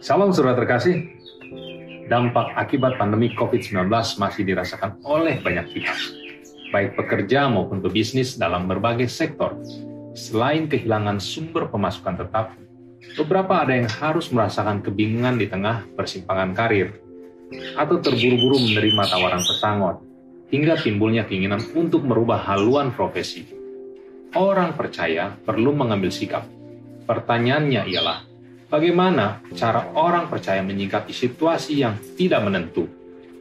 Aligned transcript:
Salam 0.00 0.32
saudara 0.32 0.56
terkasih. 0.56 1.12
Dampak 2.08 2.56
akibat 2.56 2.96
pandemi 2.96 3.36
COVID-19 3.36 3.92
masih 4.16 4.48
dirasakan 4.48 4.96
oleh 5.04 5.44
banyak 5.44 5.76
pihak, 5.76 5.98
baik 6.72 6.96
pekerja 6.96 7.52
maupun 7.52 7.84
pebisnis 7.84 8.40
dalam 8.40 8.64
berbagai 8.64 9.12
sektor. 9.12 9.60
Selain 10.16 10.64
kehilangan 10.72 11.20
sumber 11.20 11.68
pemasukan 11.68 12.16
tetap, 12.16 12.56
beberapa 13.20 13.60
ada 13.60 13.76
yang 13.76 13.92
harus 14.00 14.32
merasakan 14.32 14.80
kebingungan 14.80 15.36
di 15.36 15.52
tengah 15.52 15.84
persimpangan 15.92 16.56
karir, 16.56 16.96
atau 17.76 18.00
terburu-buru 18.00 18.56
menerima 18.56 19.04
tawaran 19.04 19.44
pesangon, 19.44 19.96
hingga 20.48 20.80
timbulnya 20.80 21.28
keinginan 21.28 21.60
untuk 21.76 22.08
merubah 22.08 22.40
haluan 22.48 22.88
profesi. 22.88 23.44
Orang 24.32 24.80
percaya 24.80 25.36
perlu 25.44 25.76
mengambil 25.76 26.08
sikap. 26.08 26.48
Pertanyaannya 27.04 27.84
ialah, 27.84 28.29
Bagaimana 28.70 29.42
cara 29.58 29.90
orang 29.98 30.30
percaya 30.30 30.62
menyikapi 30.62 31.10
situasi 31.10 31.82
yang 31.82 31.98
tidak 32.14 32.38
menentu? 32.46 32.86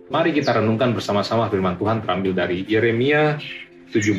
Mari 0.09 0.33
kita 0.33 0.57
renungkan 0.57 0.89
bersama-sama 0.97 1.45
firman 1.53 1.77
Tuhan 1.77 2.01
terambil 2.01 2.33
dari 2.33 2.65
Yeremia 2.65 3.37
17 3.93 4.17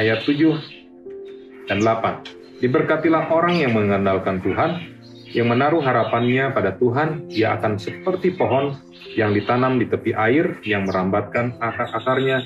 ayat 0.00 0.24
7 0.24 1.68
dan 1.68 1.84
8. 1.84 2.56
Diberkatilah 2.64 3.28
orang 3.28 3.68
yang 3.68 3.76
mengandalkan 3.76 4.40
Tuhan, 4.40 4.96
yang 5.36 5.52
menaruh 5.52 5.84
harapannya 5.84 6.56
pada 6.56 6.72
Tuhan, 6.72 7.28
ia 7.28 7.60
akan 7.60 7.76
seperti 7.76 8.32
pohon 8.32 8.80
yang 9.20 9.36
ditanam 9.36 9.76
di 9.76 9.92
tepi 9.92 10.16
air 10.16 10.56
yang 10.64 10.88
merambatkan 10.88 11.60
akar-akarnya 11.60 12.40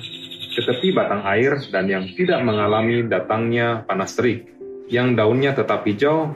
ke 0.51 0.61
tepi 0.67 0.91
batang 0.91 1.23
air 1.23 1.55
dan 1.71 1.87
yang 1.87 2.03
tidak 2.11 2.43
mengalami 2.43 3.07
datangnya 3.07 3.87
panas 3.87 4.19
terik, 4.19 4.51
yang 4.91 5.15
daunnya 5.15 5.55
tetap 5.55 5.87
hijau 5.87 6.35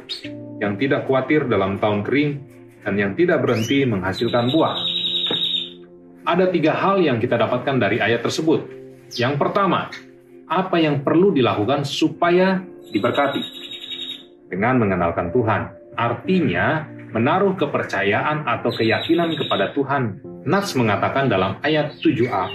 yang 0.64 0.80
tidak 0.80 1.04
khawatir 1.04 1.44
dalam 1.52 1.76
tahun 1.76 2.08
kering, 2.08 2.32
dan 2.88 2.96
yang 2.96 3.12
tidak 3.20 3.44
berhenti 3.44 3.84
menghasilkan 3.84 4.48
buah. 4.48 4.76
Ada 6.24 6.48
tiga 6.56 6.72
hal 6.72 7.04
yang 7.04 7.20
kita 7.20 7.36
dapatkan 7.36 7.76
dari 7.84 8.00
ayat 8.00 8.24
tersebut. 8.24 8.64
Yang 9.20 9.36
pertama, 9.36 9.92
apa 10.48 10.80
yang 10.80 11.04
perlu 11.04 11.36
dilakukan 11.36 11.84
supaya 11.84 12.64
diberkati? 12.96 13.44
Dengan 14.48 14.80
mengenalkan 14.80 15.36
Tuhan. 15.36 15.62
Artinya, 16.00 16.88
menaruh 17.12 17.60
kepercayaan 17.60 18.48
atau 18.48 18.72
keyakinan 18.72 19.36
kepada 19.36 19.76
Tuhan. 19.76 20.24
Nats 20.48 20.74
mengatakan 20.80 21.28
dalam 21.28 21.60
ayat 21.60 22.00
7a, 22.00 22.50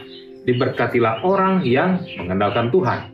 diberkatilah 0.48 1.24
orang 1.24 1.60
yang 1.62 2.00
mengandalkan 2.16 2.72
Tuhan. 2.72 3.12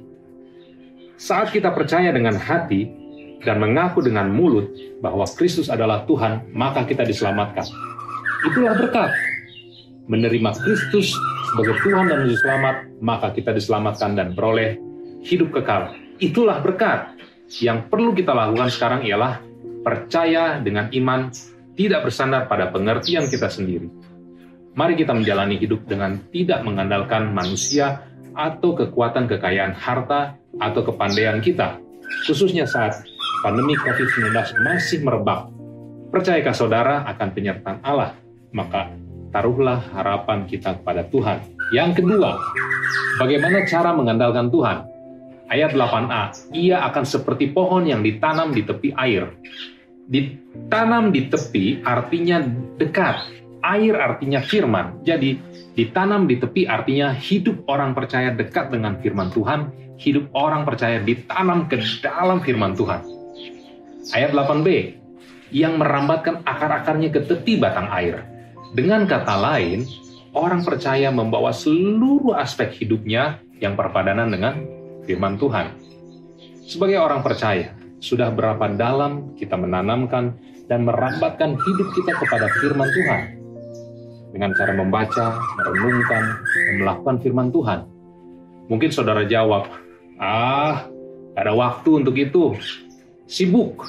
Saat 1.15 1.55
kita 1.55 1.70
percaya 1.70 2.11
dengan 2.11 2.34
hati, 2.34 3.03
dan 3.45 3.61
mengaku 3.61 4.00
dengan 4.00 4.33
mulut 4.33 4.73
bahwa 5.05 5.28
Kristus 5.28 5.69
adalah 5.69 6.09
Tuhan, 6.09 6.50
maka 6.56 6.83
kita 6.89 7.05
diselamatkan. 7.05 7.69
Itulah 8.48 8.75
berkat. 8.77 9.12
Menerima 10.05 10.53
Kristus 10.61 11.17
sebagai 11.48 11.81
Tuhan 11.81 12.12
dan 12.12 12.28
Juru 12.28 12.37
Selamat, 12.41 12.77
maka 13.00 13.33
kita 13.33 13.56
diselamatkan 13.56 14.17
dan 14.17 14.37
beroleh 14.37 14.77
hidup 15.25 15.53
kekal. 15.55 15.97
Itulah 16.20 16.61
berkat. 16.61 17.17
Yang 17.61 17.89
perlu 17.92 18.12
kita 18.17 18.33
lakukan 18.33 18.69
sekarang 18.72 19.00
ialah 19.05 19.41
percaya 19.84 20.61
dengan 20.61 20.89
iman, 20.92 21.28
tidak 21.77 22.09
bersandar 22.09 22.48
pada 22.48 22.72
pengertian 22.72 23.28
kita 23.28 23.48
sendiri. 23.48 23.89
Mari 24.75 24.98
kita 24.98 25.15
menjalani 25.15 25.55
hidup 25.61 25.87
dengan 25.87 26.19
tidak 26.34 26.67
mengandalkan 26.67 27.31
manusia 27.31 28.03
atau 28.34 28.75
kekuatan 28.75 29.31
kekayaan 29.31 29.70
harta 29.70 30.34
atau 30.59 30.83
kepandaian 30.83 31.39
kita, 31.39 31.78
khususnya 32.27 32.67
saat 32.67 33.06
pandemi 33.45 33.77
COVID-19 33.77 34.33
masih 34.64 35.05
merebak, 35.05 35.53
percayakah 36.09 36.56
saudara 36.56 37.05
akan 37.12 37.28
penyertaan 37.37 37.84
Allah? 37.84 38.16
Maka 38.56 38.88
taruhlah 39.37 39.84
harapan 39.93 40.49
kita 40.49 40.81
kepada 40.81 41.05
Tuhan. 41.12 41.44
Yang 41.69 42.00
kedua, 42.00 42.41
bagaimana 43.21 43.69
cara 43.69 43.93
mengandalkan 43.93 44.49
Tuhan? 44.49 44.88
Ayat 45.53 45.77
8a, 45.77 46.56
ia 46.56 46.81
akan 46.88 47.05
seperti 47.05 47.53
pohon 47.53 47.84
yang 47.84 48.00
ditanam 48.00 48.56
di 48.56 48.65
tepi 48.65 48.97
air. 48.97 49.28
Ditanam 50.09 51.12
di 51.12 51.28
tepi 51.28 51.84
artinya 51.84 52.41
dekat, 52.81 53.28
air 53.61 53.93
artinya 53.93 54.41
firman. 54.41 55.05
Jadi 55.05 55.37
ditanam 55.76 56.25
di 56.25 56.41
tepi 56.41 56.65
artinya 56.65 57.12
hidup 57.12 57.61
orang 57.69 57.93
percaya 57.93 58.32
dekat 58.32 58.72
dengan 58.72 58.97
firman 59.05 59.28
Tuhan, 59.37 59.69
hidup 60.00 60.32
orang 60.32 60.65
percaya 60.65 60.97
ditanam 61.05 61.69
ke 61.69 61.76
dalam 62.00 62.41
firman 62.41 62.72
Tuhan. 62.72 63.24
Ayat 64.12 64.37
8b, 64.37 64.69
yang 65.54 65.81
merambatkan 65.81 66.44
akar-akarnya 66.44 67.09
ke 67.09 67.25
tepi 67.25 67.56
batang 67.56 67.88
air. 67.88 68.26
Dengan 68.75 69.09
kata 69.09 69.38
lain, 69.38 69.87
orang 70.34 70.60
percaya 70.66 71.09
membawa 71.09 71.54
seluruh 71.54 72.34
aspek 72.37 72.75
hidupnya 72.84 73.41
yang 73.62 73.78
perpadanan 73.78 74.28
dengan 74.28 74.60
firman 75.06 75.38
Tuhan. 75.38 75.72
Sebagai 76.66 77.00
orang 77.00 77.22
percaya, 77.25 77.72
sudah 78.03 78.28
berapa 78.28 78.69
dalam 78.76 79.32
kita 79.38 79.56
menanamkan 79.56 80.37
dan 80.69 80.84
merambatkan 80.84 81.56
hidup 81.56 81.88
kita 81.97 82.12
kepada 82.19 82.50
firman 82.60 82.88
Tuhan 82.91 83.22
dengan 84.34 84.50
cara 84.59 84.72
membaca, 84.75 85.38
merenungkan, 85.56 86.25
dan 86.43 86.75
melakukan 86.82 87.16
firman 87.22 87.48
Tuhan. 87.54 87.81
Mungkin 88.66 88.91
saudara 88.91 89.22
jawab, 89.22 89.70
ah, 90.19 90.91
ada 91.38 91.53
waktu 91.54 92.03
untuk 92.03 92.19
itu 92.19 92.59
sibuk. 93.25 93.85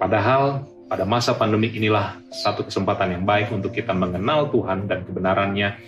Padahal 0.00 0.64
pada 0.90 1.06
masa 1.06 1.36
pandemi 1.36 1.70
inilah 1.70 2.18
satu 2.34 2.66
kesempatan 2.66 3.14
yang 3.14 3.24
baik 3.28 3.54
untuk 3.54 3.70
kita 3.70 3.94
mengenal 3.94 4.50
Tuhan 4.50 4.90
dan 4.90 5.06
kebenarannya 5.06 5.78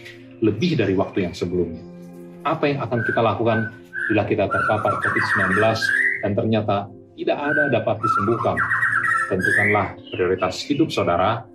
lebih 0.45 0.79
dari 0.79 0.95
waktu 0.95 1.27
yang 1.27 1.35
sebelumnya. 1.35 1.83
Apa 2.47 2.71
yang 2.71 2.79
akan 2.87 3.01
kita 3.03 3.19
lakukan 3.19 3.59
bila 4.11 4.23
kita 4.27 4.47
terpapar 4.47 4.99
COVID-19 5.03 5.59
dan 6.23 6.31
ternyata 6.39 6.77
tidak 7.19 7.39
ada 7.39 7.63
dapat 7.71 7.97
disembuhkan? 7.99 8.57
Tentukanlah 9.27 9.97
prioritas 10.13 10.61
hidup 10.69 10.93
saudara, 10.93 11.47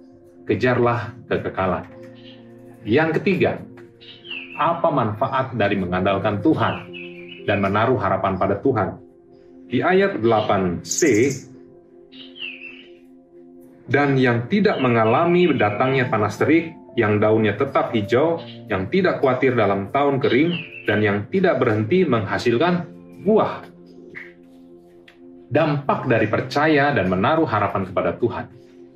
kejarlah 0.43 1.13
kekekalan. 1.31 1.85
Yang 2.87 3.21
ketiga, 3.21 3.63
apa 4.57 4.89
manfaat 4.89 5.53
dari 5.53 5.77
mengandalkan 5.77 6.41
Tuhan 6.41 6.75
dan 7.45 7.63
menaruh 7.63 7.99
harapan 8.01 8.33
pada 8.35 8.57
Tuhan? 8.59 9.06
Di 9.67 9.83
ayat 9.83 10.23
8c, 10.23 10.99
dan 13.91 14.15
yang 14.15 14.47
tidak 14.47 14.79
mengalami 14.79 15.51
datangnya 15.55 16.07
panas 16.07 16.39
terik, 16.39 16.71
yang 16.95 17.19
daunnya 17.19 17.59
tetap 17.59 17.91
hijau, 17.91 18.39
yang 18.71 18.87
tidak 18.87 19.19
khawatir 19.19 19.59
dalam 19.59 19.91
tahun 19.91 20.23
kering, 20.23 20.51
dan 20.87 21.03
yang 21.03 21.17
tidak 21.27 21.59
berhenti 21.59 22.07
menghasilkan 22.07 22.87
buah. 23.27 23.67
Dampak 25.51 26.07
dari 26.07 26.31
percaya 26.31 26.95
dan 26.95 27.11
menaruh 27.11 27.47
harapan 27.47 27.83
kepada 27.87 28.15
Tuhan, 28.15 28.47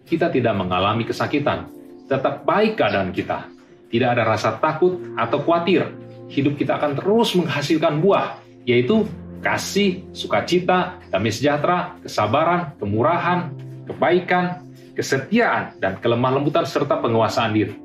kita 0.08 0.31
tidak 0.31 0.56
mengalami 0.56 1.04
kesakitan, 1.04 1.68
tetap 2.08 2.48
baik 2.48 2.80
keadaan 2.80 3.12
kita, 3.12 3.44
tidak 3.92 4.16
ada 4.16 4.24
rasa 4.24 4.56
takut 4.56 5.04
atau 5.20 5.44
khawatir. 5.44 5.84
Hidup 6.31 6.56
kita 6.56 6.80
akan 6.80 6.96
terus 6.96 7.36
menghasilkan 7.36 8.00
buah, 8.00 8.40
yaitu 8.64 9.04
kasih, 9.41 10.06
sukacita, 10.13 11.02
damai 11.09 11.34
sejahtera, 11.34 11.97
kesabaran, 12.06 12.78
kemurahan, 12.78 13.52
kebaikan, 13.90 14.63
kesetiaan, 14.94 15.75
dan 15.81 15.97
kelemah 16.00 16.40
lembutan 16.40 16.63
serta 16.63 17.02
penguasaan 17.02 17.51
diri. 17.51 17.75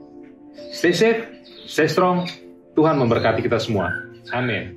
Stay 0.71 0.93
safe, 0.93 1.25
stay 1.66 1.89
strong. 1.89 2.28
Tuhan 2.77 3.00
memberkati 3.00 3.41
kita 3.41 3.56
semua. 3.56 3.89
Amin. 4.36 4.77